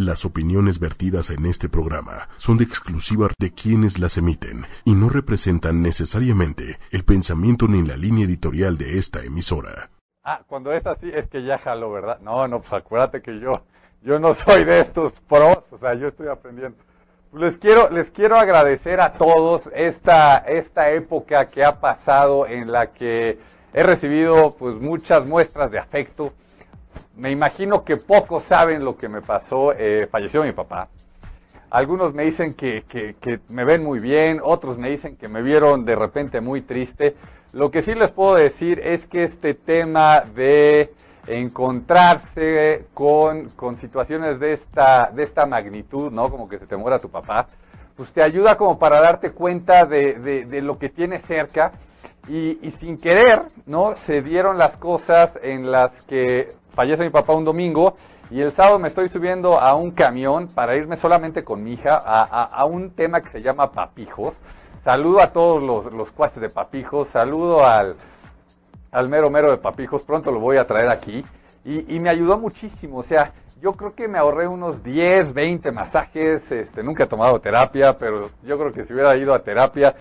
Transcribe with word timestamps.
Las 0.00 0.24
opiniones 0.24 0.78
vertidas 0.78 1.28
en 1.30 1.44
este 1.44 1.68
programa 1.68 2.28
son 2.36 2.56
de 2.56 2.62
exclusiva 2.62 3.30
de 3.36 3.50
quienes 3.50 3.98
las 3.98 4.16
emiten 4.16 4.64
y 4.84 4.94
no 4.94 5.08
representan 5.08 5.82
necesariamente 5.82 6.78
el 6.92 7.04
pensamiento 7.04 7.66
ni 7.66 7.82
la 7.82 7.96
línea 7.96 8.24
editorial 8.24 8.78
de 8.78 8.96
esta 8.96 9.24
emisora. 9.24 9.90
Ah, 10.22 10.42
cuando 10.46 10.72
es 10.72 10.86
así 10.86 11.10
es 11.12 11.26
que 11.26 11.42
ya 11.42 11.58
jalo, 11.58 11.90
¿verdad? 11.90 12.20
No, 12.20 12.46
no, 12.46 12.60
pues 12.60 12.74
acuérdate 12.74 13.20
que 13.20 13.40
yo, 13.40 13.64
yo 14.02 14.20
no 14.20 14.34
soy 14.34 14.62
de 14.62 14.78
estos 14.78 15.14
pros, 15.28 15.64
o 15.72 15.78
sea, 15.78 15.94
yo 15.94 16.06
estoy 16.06 16.28
aprendiendo. 16.28 16.78
Les 17.32 17.58
quiero, 17.58 17.90
les 17.90 18.12
quiero 18.12 18.36
agradecer 18.36 19.00
a 19.00 19.14
todos 19.14 19.62
esta, 19.74 20.38
esta 20.38 20.92
época 20.92 21.48
que 21.48 21.64
ha 21.64 21.80
pasado 21.80 22.46
en 22.46 22.70
la 22.70 22.92
que 22.92 23.40
he 23.72 23.82
recibido 23.82 24.54
pues 24.56 24.76
muchas 24.76 25.26
muestras 25.26 25.72
de 25.72 25.80
afecto 25.80 26.32
me 27.18 27.32
imagino 27.32 27.84
que 27.84 27.96
pocos 27.96 28.44
saben 28.44 28.84
lo 28.84 28.96
que 28.96 29.08
me 29.08 29.20
pasó. 29.20 29.72
Eh, 29.72 30.08
falleció 30.10 30.44
mi 30.44 30.52
papá. 30.52 30.88
Algunos 31.70 32.14
me 32.14 32.24
dicen 32.24 32.54
que, 32.54 32.84
que, 32.88 33.40
me 33.48 33.64
ven 33.64 33.84
muy 33.84 33.98
bien, 33.98 34.40
otros 34.42 34.78
me 34.78 34.88
dicen 34.88 35.16
que 35.16 35.28
me 35.28 35.42
vieron 35.42 35.84
de 35.84 35.96
repente 35.96 36.40
muy 36.40 36.62
triste. 36.62 37.14
Lo 37.52 37.70
que 37.70 37.82
sí 37.82 37.94
les 37.94 38.10
puedo 38.10 38.36
decir 38.36 38.80
es 38.80 39.06
que 39.06 39.24
este 39.24 39.52
tema 39.52 40.20
de 40.20 40.92
encontrarse 41.26 42.86
con, 42.94 43.50
con 43.50 43.76
situaciones 43.76 44.40
de 44.40 44.54
esta, 44.54 45.10
de 45.12 45.24
esta 45.24 45.44
magnitud, 45.44 46.10
¿no? 46.10 46.30
Como 46.30 46.48
que 46.48 46.58
se 46.58 46.66
te 46.66 46.76
muera 46.76 47.00
tu 47.00 47.10
papá, 47.10 47.48
pues 47.96 48.12
te 48.12 48.22
ayuda 48.22 48.56
como 48.56 48.78
para 48.78 49.00
darte 49.00 49.32
cuenta 49.32 49.84
de, 49.84 50.44
de, 50.46 50.62
lo 50.62 50.78
que 50.78 50.88
tienes 50.88 51.22
cerca 51.22 51.72
y, 52.28 52.58
y, 52.66 52.70
sin 52.78 52.96
querer, 52.96 53.42
¿no? 53.66 53.94
Se 53.94 54.22
dieron 54.22 54.56
las 54.56 54.78
cosas 54.78 55.38
en 55.42 55.70
las 55.70 56.00
que 56.02 56.56
fallece 56.78 57.02
mi 57.02 57.10
papá 57.10 57.32
un 57.32 57.44
domingo 57.44 57.96
y 58.30 58.40
el 58.40 58.52
sábado 58.52 58.78
me 58.78 58.86
estoy 58.86 59.08
subiendo 59.08 59.58
a 59.58 59.74
un 59.74 59.90
camión 59.90 60.46
para 60.46 60.76
irme 60.76 60.96
solamente 60.96 61.42
con 61.42 61.64
mi 61.64 61.72
hija 61.72 61.96
a, 61.96 62.64
un 62.66 62.90
tema 62.90 63.20
que 63.20 63.30
se 63.30 63.42
llama 63.42 63.72
papijos. 63.72 64.36
Saludo 64.84 65.20
a 65.20 65.32
todos 65.32 65.60
los, 65.60 65.92
los 65.92 66.12
cuates 66.12 66.40
de 66.40 66.48
papijos, 66.48 67.08
saludo 67.08 67.66
al, 67.66 67.96
al 68.92 69.08
mero 69.08 69.28
mero 69.28 69.50
de 69.50 69.56
papijos, 69.56 70.02
pronto 70.02 70.30
lo 70.30 70.38
voy 70.38 70.56
a 70.56 70.68
traer 70.68 70.88
aquí. 70.88 71.26
Y, 71.64 71.96
y, 71.96 71.98
me 71.98 72.10
ayudó 72.10 72.38
muchísimo, 72.38 72.98
o 72.98 73.02
sea, 73.02 73.32
yo 73.60 73.72
creo 73.72 73.96
que 73.96 74.06
me 74.06 74.16
ahorré 74.16 74.46
unos 74.46 74.84
10, 74.84 75.34
20 75.34 75.72
masajes, 75.72 76.48
este, 76.52 76.84
nunca 76.84 77.02
he 77.02 77.06
tomado 77.08 77.40
terapia, 77.40 77.98
pero 77.98 78.30
yo 78.44 78.56
creo 78.56 78.72
que 78.72 78.84
si 78.84 78.92
hubiera 78.92 79.16
ido 79.16 79.34
a 79.34 79.40
terapia 79.40 79.96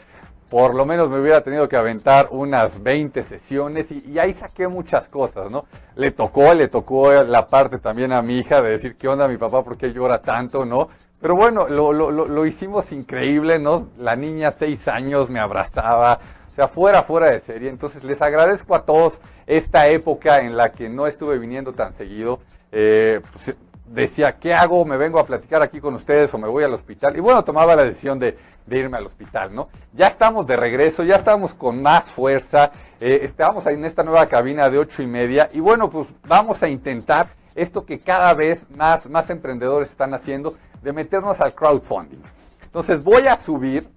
por 0.50 0.76
lo 0.76 0.86
menos 0.86 1.10
me 1.10 1.20
hubiera 1.20 1.42
tenido 1.42 1.68
que 1.68 1.76
aventar 1.76 2.30
unas 2.32 2.82
20 2.82 3.24
sesiones 3.24 3.92
y, 3.92 4.18
ahí 4.18 4.34
saqué 4.34 4.68
muchas 4.68 5.10
cosas, 5.10 5.52
¿no? 5.52 5.66
Le 5.96 6.12
tocó, 6.12 6.54
le 6.54 6.68
tocó 6.70 7.12
la 7.12 7.48
parte 7.48 7.80
también 7.80 8.14
a 8.14 8.22
mi 8.22 8.40
hija 8.40 8.62
de 8.62 8.72
decir, 8.72 8.96
¿qué 8.96 9.08
onda 9.08 9.28
mi 9.28 9.38
papá? 9.38 9.64
¿Por 9.64 9.78
qué 9.78 9.92
llora 9.92 10.22
tanto? 10.22 10.66
¿No? 10.66 10.90
Pero 11.20 11.36
bueno, 11.36 11.68
lo, 11.68 11.92
lo, 11.92 12.12
lo, 12.12 12.46
hicimos 12.46 12.92
increíble, 12.92 13.60
¿no? 13.60 13.90
La 13.98 14.16
niña, 14.16 14.52
seis 14.52 14.88
años, 14.88 15.30
me 15.30 15.40
abrazaba, 15.40 16.20
o 16.52 16.56
sea, 16.56 16.68
fuera, 16.68 17.04
fuera 17.04 17.32
de 17.32 17.42
serie. 17.42 17.70
Entonces 17.70 18.04
les 18.04 18.22
agradezco 18.22 18.76
a 18.76 18.86
todos 18.86 19.20
esta 19.48 19.88
época 19.88 20.40
en 20.40 20.56
la 20.56 20.72
que 20.72 20.90
no 20.90 21.08
estuve 21.08 21.40
viniendo 21.40 21.74
tan 21.74 21.94
seguido. 21.96 22.40
Eh, 22.72 23.22
pues, 23.34 23.58
decía, 23.88 24.38
¿qué 24.40 24.54
hago? 24.54 24.86
¿Me 24.86 24.98
vengo 24.98 25.20
a 25.20 25.26
platicar 25.26 25.62
aquí 25.62 25.80
con 25.80 25.94
ustedes 25.94 26.34
o 26.34 26.38
me 26.38 26.48
voy 26.48 26.64
al 26.64 26.74
hospital? 26.74 27.16
Y 27.18 27.20
bueno, 27.20 27.44
tomaba 27.44 27.76
la 27.76 27.84
decisión 27.84 28.20
de, 28.20 28.38
irme 28.70 28.98
al 28.98 29.08
hospital, 29.08 29.56
¿no? 29.56 29.70
Ya 29.94 30.08
estamos 30.08 30.46
de 30.46 30.56
regreso, 30.58 31.04
ya 31.04 31.16
estamos 31.16 31.54
con 31.54 31.82
más 31.82 32.06
fuerza, 32.06 32.72
eh, 33.00 33.20
estamos 33.24 33.66
ahí 33.66 33.76
en 33.76 33.86
esta 33.86 34.04
nueva 34.04 34.28
cabina 34.28 34.70
de 34.70 34.78
ocho 34.78 35.02
y 35.02 35.08
media 35.08 35.50
y 35.54 35.60
bueno, 35.60 35.90
pues 35.90 36.08
vamos 36.28 36.62
a 36.64 36.68
intentar 36.68 37.28
esto 37.56 37.86
que 37.86 38.00
cada 38.00 38.34
vez 38.34 38.70
más, 38.70 39.10
más 39.10 39.30
emprendedores 39.30 39.90
están 39.90 40.14
haciendo, 40.14 40.56
de 40.82 40.94
meternos 40.94 41.40
al 41.40 41.56
crowdfunding. 41.56 42.20
Entonces 42.64 43.04
voy 43.04 43.28
a 43.28 43.36
subir 43.38 43.88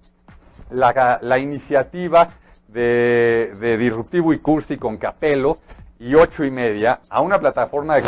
la, 0.71 1.37
iniciativa 1.37 2.29
de, 2.67 3.77
Disruptivo 3.77 4.33
y 4.33 4.39
Cursi 4.39 4.77
con 4.77 4.97
Capelo 4.97 5.59
y 5.99 6.15
ocho 6.15 6.43
y 6.43 6.51
media 6.51 7.01
a 7.09 7.21
una 7.21 7.39
plataforma 7.39 7.97
de 7.97 8.03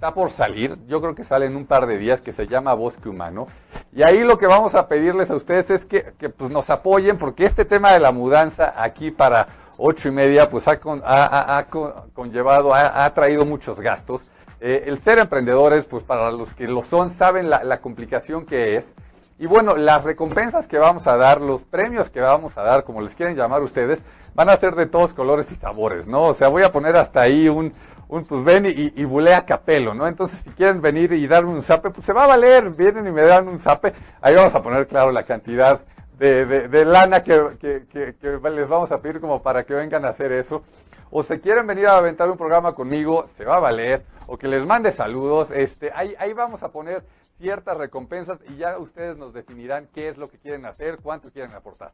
está 0.00 0.14
por 0.14 0.30
salir, 0.30 0.78
yo 0.88 1.02
creo 1.02 1.14
que 1.14 1.24
sale 1.24 1.44
en 1.44 1.54
un 1.56 1.66
par 1.66 1.86
de 1.86 1.98
días, 1.98 2.22
que 2.22 2.32
se 2.32 2.46
llama 2.46 2.72
Bosque 2.72 3.10
Humano. 3.10 3.48
Y 3.92 4.02
ahí 4.02 4.20
lo 4.20 4.38
que 4.38 4.46
vamos 4.46 4.74
a 4.74 4.88
pedirles 4.88 5.30
a 5.30 5.34
ustedes 5.34 5.68
es 5.68 5.84
que, 5.84 6.14
pues, 6.38 6.50
nos 6.50 6.70
apoyen, 6.70 7.18
porque 7.18 7.44
este 7.44 7.66
tema 7.66 7.92
de 7.92 8.00
la 8.00 8.10
mudanza 8.10 8.72
aquí 8.82 9.10
para 9.10 9.48
ocho 9.76 10.08
y 10.08 10.10
media, 10.10 10.48
pues 10.48 10.66
ha, 10.68 10.78
ha, 11.58 11.66
conllevado, 12.14 12.72
ha, 12.74 13.12
traído 13.12 13.44
muchos 13.44 13.78
gastos. 13.78 14.22
Eh, 14.62 14.84
el 14.86 15.02
ser 15.02 15.18
emprendedores, 15.18 15.84
pues 15.84 16.02
para 16.02 16.30
los 16.30 16.50
que 16.54 16.66
lo 16.66 16.82
son, 16.82 17.10
saben 17.10 17.50
la 17.50 17.80
complicación 17.82 18.46
que 18.46 18.76
es. 18.76 18.94
Y 19.38 19.44
bueno, 19.44 19.76
las 19.76 20.02
recompensas 20.02 20.66
que 20.66 20.78
vamos 20.78 21.06
a 21.06 21.18
dar, 21.18 21.42
los 21.42 21.62
premios 21.64 22.08
que 22.08 22.20
vamos 22.20 22.56
a 22.56 22.62
dar, 22.62 22.84
como 22.84 23.02
les 23.02 23.14
quieren 23.14 23.36
llamar 23.36 23.62
ustedes, 23.62 24.02
van 24.34 24.48
a 24.48 24.56
ser 24.56 24.74
de 24.76 24.86
todos 24.86 25.12
colores 25.12 25.50
y 25.50 25.56
sabores, 25.56 26.06
¿no? 26.06 26.22
O 26.22 26.34
sea, 26.34 26.48
voy 26.48 26.62
a 26.62 26.72
poner 26.72 26.96
hasta 26.96 27.22
ahí 27.22 27.48
un, 27.48 27.72
un 28.10 28.24
pues 28.24 28.42
ven 28.42 28.66
y, 28.66 28.92
y, 29.00 29.04
bulea 29.04 29.46
capelo, 29.46 29.94
¿no? 29.94 30.06
Entonces, 30.06 30.40
si 30.40 30.50
quieren 30.50 30.82
venir 30.82 31.12
y 31.12 31.28
darme 31.28 31.52
un 31.52 31.62
zape, 31.62 31.90
pues 31.90 32.04
se 32.04 32.12
va 32.12 32.24
a 32.24 32.26
valer, 32.26 32.70
vienen 32.70 33.06
y 33.06 33.12
me 33.12 33.22
dan 33.22 33.46
un 33.46 33.60
zape, 33.60 33.92
ahí 34.20 34.34
vamos 34.34 34.52
a 34.52 34.62
poner, 34.62 34.88
claro, 34.88 35.12
la 35.12 35.22
cantidad 35.22 35.80
de, 36.18 36.44
de, 36.68 36.84
lana 36.84 37.22
que, 37.22 37.56
que, 37.60 38.14
que, 38.20 38.50
les 38.50 38.68
vamos 38.68 38.90
a 38.90 39.00
pedir 39.00 39.20
como 39.20 39.42
para 39.42 39.64
que 39.64 39.74
vengan 39.74 40.04
a 40.04 40.08
hacer 40.08 40.32
eso. 40.32 40.64
O 41.12 41.22
si 41.22 41.38
quieren 41.38 41.66
venir 41.66 41.86
a 41.86 41.96
aventar 41.96 42.28
un 42.28 42.36
programa 42.36 42.74
conmigo, 42.74 43.26
se 43.36 43.44
va 43.44 43.56
a 43.56 43.60
valer, 43.60 44.04
o 44.26 44.36
que 44.36 44.48
les 44.48 44.66
mande 44.66 44.90
saludos, 44.90 45.48
este, 45.52 45.92
ahí, 45.94 46.14
ahí 46.18 46.32
vamos 46.32 46.64
a 46.64 46.70
poner 46.70 47.04
ciertas 47.38 47.76
recompensas 47.76 48.38
y 48.48 48.56
ya 48.56 48.76
ustedes 48.78 49.16
nos 49.16 49.32
definirán 49.32 49.88
qué 49.94 50.08
es 50.08 50.18
lo 50.18 50.28
que 50.28 50.38
quieren 50.38 50.66
hacer, 50.66 50.98
cuánto 51.00 51.30
quieren 51.30 51.54
aportar. 51.54 51.92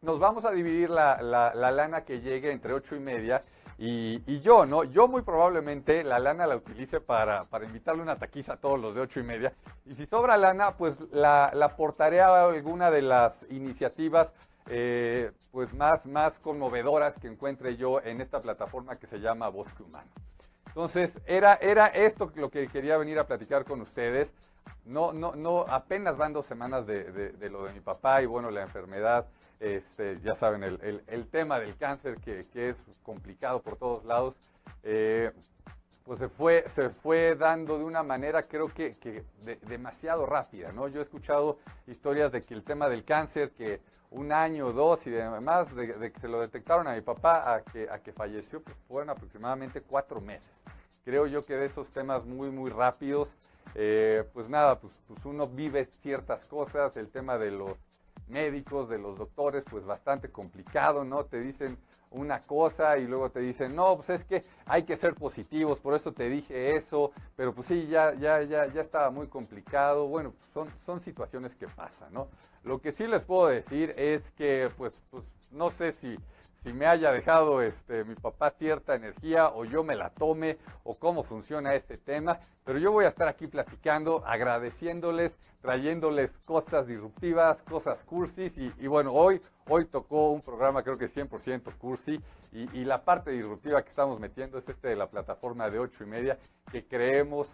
Nos 0.00 0.18
vamos 0.18 0.44
a 0.44 0.52
dividir 0.52 0.90
la, 0.90 1.20
la 1.22 1.70
lana 1.70 2.02
que 2.04 2.20
llegue 2.20 2.50
entre 2.50 2.72
ocho 2.72 2.96
y 2.96 3.00
media 3.00 3.42
y, 3.80 4.40
yo, 4.40 4.66
¿no? 4.66 4.82
Yo 4.82 5.06
muy 5.06 5.22
probablemente 5.22 6.02
la 6.02 6.18
lana 6.18 6.48
la 6.48 6.56
utilice 6.56 7.00
para, 7.00 7.44
para 7.44 7.64
invitarle 7.64 8.02
una 8.02 8.16
taquiza 8.16 8.54
a 8.54 8.56
todos 8.56 8.80
los 8.80 8.92
de 8.92 9.02
ocho 9.02 9.20
y 9.20 9.22
media. 9.22 9.52
Y 9.86 9.94
si 9.94 10.04
sobra 10.06 10.36
lana, 10.36 10.76
pues 10.76 10.96
la, 11.12 11.52
la 11.54 11.66
aportaré 11.66 12.20
a 12.20 12.44
alguna 12.44 12.90
de 12.90 13.02
las 13.02 13.46
iniciativas 13.50 14.32
eh, 14.66 15.30
pues 15.52 15.72
más, 15.74 16.06
más 16.06 16.38
conmovedoras 16.40 17.14
que 17.18 17.28
encuentre 17.28 17.76
yo 17.76 18.02
en 18.02 18.20
esta 18.20 18.42
plataforma 18.42 18.96
que 18.96 19.06
se 19.06 19.20
llama 19.20 19.48
Bosque 19.48 19.82
Humano. 19.82 20.10
Entonces, 20.66 21.12
era, 21.26 21.54
era 21.54 21.86
esto 21.86 22.30
lo 22.34 22.50
que 22.50 22.68
quería 22.68 22.98
venir 22.98 23.18
a 23.18 23.26
platicar 23.26 23.64
con 23.64 23.80
ustedes. 23.80 24.30
No, 24.84 25.12
no, 25.12 25.34
no, 25.34 25.60
apenas 25.68 26.16
van 26.16 26.32
dos 26.32 26.46
semanas 26.46 26.86
de, 26.86 27.04
de, 27.32 27.50
lo 27.50 27.64
de 27.64 27.72
mi 27.72 27.80
papá 27.80 28.22
y 28.22 28.26
bueno, 28.26 28.50
la 28.50 28.62
enfermedad 28.62 29.26
este, 29.60 30.20
ya 30.20 30.34
saben, 30.34 30.62
el, 30.62 31.02
el, 31.06 31.26
tema 31.28 31.58
del 31.58 31.76
cáncer 31.76 32.16
que, 32.18 32.46
que, 32.52 32.70
es 32.70 32.76
complicado 33.02 33.60
por 33.60 33.76
todos 33.76 34.04
lados, 34.04 34.34
eh, 34.82 35.32
pues 36.04 36.20
se 36.20 36.28
fue, 36.28 36.64
se 36.68 36.88
fue 36.88 37.34
dando 37.34 37.76
de 37.76 37.84
una 37.84 38.02
manera 38.02 38.44
creo 38.44 38.72
que, 38.72 38.96
que 38.96 39.24
demasiado 39.66 40.24
rápida, 40.24 40.72
¿no? 40.72 40.88
Yo 40.88 41.00
he 41.00 41.02
escuchado 41.02 41.58
historias 41.86 42.32
de 42.32 42.44
que 42.44 42.54
el 42.54 42.62
tema 42.62 42.88
del 42.88 43.04
cáncer, 43.04 43.50
que 43.50 43.80
un 44.10 44.32
año, 44.32 44.72
dos 44.72 45.06
y 45.06 45.10
demás, 45.10 45.74
de, 45.74 46.12
que 46.12 46.20
se 46.20 46.28
lo 46.28 46.40
detectaron 46.40 46.86
a 46.86 46.94
mi 46.94 47.02
papá 47.02 47.54
a 47.54 47.62
que, 47.62 47.90
a 47.90 47.98
que 47.98 48.12
falleció, 48.12 48.62
pues 48.62 48.76
fueron 48.88 49.10
aproximadamente 49.10 49.82
cuatro 49.82 50.20
meses. 50.20 50.48
Creo 51.04 51.26
yo 51.26 51.44
que 51.44 51.54
de 51.54 51.66
esos 51.66 51.86
temas 51.88 52.24
muy, 52.24 52.50
muy 52.50 52.70
rápidos, 52.70 53.28
eh, 53.74 54.24
pues 54.32 54.48
nada, 54.48 54.78
pues, 54.78 54.92
pues 55.06 55.24
uno 55.24 55.46
vive 55.46 55.88
ciertas 56.02 56.44
cosas, 56.46 56.96
el 56.96 57.08
tema 57.08 57.38
de 57.38 57.50
los 57.50 57.76
médicos, 58.28 58.88
de 58.88 58.98
los 58.98 59.18
doctores, 59.18 59.64
pues 59.70 59.84
bastante 59.84 60.30
complicado, 60.30 61.04
¿no? 61.04 61.24
Te 61.24 61.40
dicen 61.40 61.78
una 62.10 62.42
cosa 62.42 62.98
y 62.98 63.06
luego 63.06 63.30
te 63.30 63.40
dicen, 63.40 63.74
no, 63.74 63.96
pues 63.96 64.10
es 64.10 64.24
que 64.24 64.44
hay 64.66 64.84
que 64.84 64.96
ser 64.96 65.14
positivos, 65.14 65.78
por 65.78 65.94
eso 65.94 66.12
te 66.12 66.28
dije 66.28 66.76
eso, 66.76 67.12
pero 67.36 67.54
pues 67.54 67.68
sí, 67.68 67.86
ya, 67.86 68.14
ya, 68.14 68.42
ya, 68.42 68.66
ya 68.72 68.80
estaba 68.80 69.10
muy 69.10 69.26
complicado. 69.26 70.06
Bueno, 70.08 70.32
pues 70.32 70.50
son, 70.52 70.68
son 70.86 71.00
situaciones 71.00 71.54
que 71.56 71.68
pasan, 71.68 72.12
¿no? 72.12 72.28
Lo 72.64 72.80
que 72.80 72.92
sí 72.92 73.06
les 73.06 73.22
puedo 73.22 73.48
decir 73.48 73.94
es 73.96 74.22
que, 74.32 74.70
pues, 74.76 74.92
pues 75.10 75.24
no 75.50 75.70
sé 75.70 75.92
si 75.92 76.18
si 76.62 76.72
me 76.72 76.86
haya 76.86 77.12
dejado 77.12 77.62
este, 77.62 78.04
mi 78.04 78.14
papá 78.14 78.50
cierta 78.50 78.94
energía 78.94 79.48
o 79.48 79.64
yo 79.64 79.84
me 79.84 79.96
la 79.96 80.10
tome 80.10 80.58
o 80.84 80.98
cómo 80.98 81.22
funciona 81.22 81.74
este 81.74 81.98
tema, 81.98 82.40
pero 82.64 82.78
yo 82.78 82.92
voy 82.92 83.04
a 83.04 83.08
estar 83.08 83.28
aquí 83.28 83.46
platicando, 83.46 84.24
agradeciéndoles, 84.26 85.32
trayéndoles 85.60 86.30
cosas 86.44 86.86
disruptivas, 86.86 87.62
cosas 87.62 88.02
cursis 88.04 88.52
y, 88.56 88.86
bueno, 88.86 89.12
hoy, 89.12 89.40
hoy 89.68 89.86
tocó 89.86 90.30
un 90.30 90.42
programa 90.42 90.82
creo 90.82 90.98
que 90.98 91.08
100% 91.08 91.76
cursi 91.78 92.20
y, 92.52 92.78
y, 92.78 92.84
la 92.84 93.04
parte 93.04 93.30
disruptiva 93.30 93.82
que 93.82 93.90
estamos 93.90 94.18
metiendo 94.20 94.58
es 94.58 94.68
este 94.68 94.88
de 94.88 94.96
la 94.96 95.08
plataforma 95.08 95.68
de 95.68 95.78
ocho 95.78 96.04
y 96.04 96.06
media 96.06 96.38
que 96.70 96.86
creemos, 96.86 97.48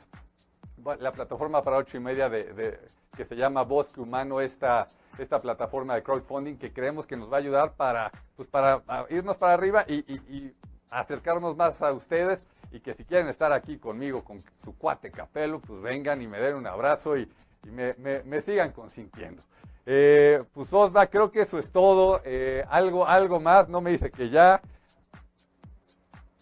la 0.98 1.12
plataforma 1.12 1.62
para 1.62 1.78
ocho 1.78 1.96
y 1.96 2.00
media 2.00 2.28
de, 2.28 2.52
de 2.52 2.78
que 3.16 3.24
se 3.24 3.36
llama 3.36 3.62
Bosque 3.62 4.00
Humano, 4.00 4.40
esta 4.40 4.90
esta 5.18 5.40
plataforma 5.40 5.94
de 5.94 6.02
crowdfunding 6.02 6.56
que 6.56 6.72
creemos 6.72 7.06
que 7.06 7.16
nos 7.16 7.30
va 7.30 7.36
a 7.36 7.40
ayudar 7.40 7.74
para, 7.74 8.10
pues 8.36 8.48
para 8.48 8.82
irnos 9.10 9.36
para 9.36 9.54
arriba 9.54 9.84
y, 9.88 10.52
acercarnos 10.90 11.56
más 11.56 11.82
a 11.82 11.90
ustedes 11.92 12.40
y 12.70 12.78
que 12.78 12.94
si 12.94 13.04
quieren 13.04 13.26
estar 13.28 13.52
aquí 13.52 13.78
conmigo, 13.78 14.22
con 14.22 14.44
su 14.62 14.78
cuate 14.78 15.10
Capelo, 15.10 15.58
pues 15.58 15.82
vengan 15.82 16.22
y 16.22 16.28
me 16.28 16.38
den 16.38 16.54
un 16.54 16.68
abrazo 16.68 17.16
y, 17.16 17.28
me, 17.64 17.94
me, 17.98 18.42
sigan 18.42 18.70
consintiendo. 18.70 19.42
Eh, 19.86 20.44
pues 20.52 20.72
Osva, 20.72 21.08
creo 21.08 21.32
que 21.32 21.40
eso 21.40 21.58
es 21.58 21.72
todo. 21.72 22.20
Eh, 22.24 22.64
algo, 22.68 23.08
algo 23.08 23.40
más, 23.40 23.68
no 23.68 23.80
me 23.80 23.90
dice 23.90 24.10
que 24.10 24.30
ya. 24.30 24.60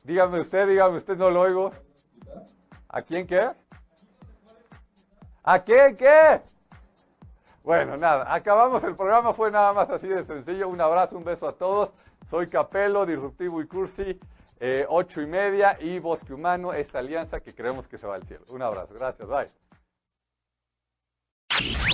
Dígame 0.04 0.40
usted, 0.40 0.68
dígame 0.68 0.96
usted, 0.96 1.16
no 1.16 1.30
lo 1.30 1.40
oigo. 1.40 1.72
¿A 2.88 3.00
quién 3.00 3.26
qué? 3.26 3.52
¿A 5.44 5.58
quién 5.62 5.96
qué? 5.96 6.40
Bueno, 7.64 7.96
nada, 7.96 8.32
acabamos 8.32 8.82
el 8.84 8.96
programa, 8.96 9.34
fue 9.34 9.50
nada 9.50 9.72
más 9.72 9.88
así 9.90 10.08
de 10.08 10.24
sencillo. 10.24 10.68
Un 10.68 10.80
abrazo, 10.80 11.16
un 11.16 11.24
beso 11.24 11.48
a 11.48 11.52
todos. 11.52 11.90
Soy 12.30 12.48
Capelo, 12.48 13.06
Disruptivo 13.06 13.60
y 13.60 13.66
Cursi, 13.66 14.18
eh, 14.60 14.86
ocho 14.88 15.20
y 15.20 15.26
media 15.26 15.76
y 15.80 15.98
Bosque 15.98 16.32
Humano, 16.32 16.72
esta 16.72 17.00
alianza 17.00 17.40
que 17.40 17.54
creemos 17.54 17.86
que 17.88 17.98
se 17.98 18.06
va 18.06 18.16
al 18.16 18.22
cielo. 18.24 18.44
Un 18.48 18.62
abrazo, 18.62 18.94
gracias, 18.94 19.28
bye. 19.28 19.50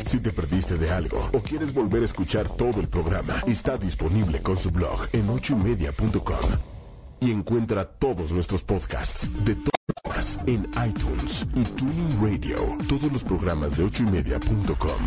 Si 0.07 0.23
te 0.23 0.31
perdiste 0.31 0.79
de 0.79 0.91
algo 0.91 1.19
o 1.35 1.41
quieres 1.41 1.75
volver 1.75 2.03
a 2.03 2.05
escuchar 2.07 2.49
todo 2.49 2.81
el 2.81 2.89
programa, 2.89 3.35
está 3.47 3.77
disponible 3.77 4.41
con 4.41 4.57
su 4.57 4.71
blog 4.71 5.07
en 5.13 5.29
ochoymedia.com 5.29 6.51
y 7.21 7.33
encuentra 7.33 7.85
todos 7.85 8.33
nuestros 8.33 8.63
podcasts 8.63 9.29
de 9.45 9.57
en 10.47 10.69
iTunes 10.87 11.47
y 11.55 11.63
Tuning 11.65 12.19
Radio. 12.21 12.57
Todos 12.89 13.13
los 13.13 13.23
programas 13.23 13.77
de 13.77 13.85
ochoymedia.com 13.85 15.01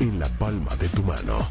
en 0.00 0.18
la 0.18 0.28
palma 0.38 0.74
de 0.76 0.88
tu 0.88 1.02
mano. 1.02 1.48